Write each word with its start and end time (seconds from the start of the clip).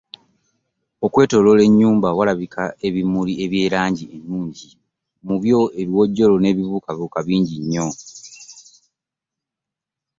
Okwetooloola 1.05 1.61
ennyumba 1.69 2.09
waalabika 2.17 2.63
ebimuli 2.87 3.33
eby'erangi 3.43 4.05
nnyingi, 4.11 4.69
mu 5.27 5.35
byo 5.43 5.59
ebiwojjolo 5.81 6.35
ne 6.39 6.51
bibuukabuuka 6.55 7.19
bingi 7.27 7.55
nnyo. 7.59 7.87